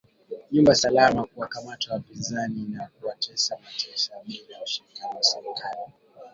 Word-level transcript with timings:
Nyumba 0.51 0.75
salama 0.75 1.25
kuwakamata 1.25 1.93
wapinzani 1.93 2.61
na 2.67 2.87
kuwatesa 2.87 3.57
mateka 3.63 4.13
bila 4.25 4.63
ushirika 4.63 5.07
wa 5.07 5.23
serekali 5.23 5.81